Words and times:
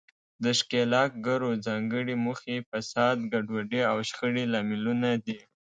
د 0.43 0.45
ښکیلاکګرو 0.59 1.49
ځانګړې 1.65 2.15
موخې، 2.25 2.57
فساد، 2.69 3.17
ګډوډي 3.31 3.81
او 3.91 3.97
شخړې 4.09 4.43
لاملونه 4.53 5.09
دي. 5.25 5.37